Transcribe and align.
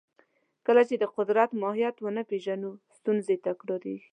کله 0.65 0.81
چې 0.89 0.95
د 0.99 1.03
قدرت 1.15 1.49
ماهیت 1.61 1.95
ونه 1.99 2.23
پېژنو، 2.29 2.71
ستونزې 2.97 3.35
تکراریږي. 3.47 4.07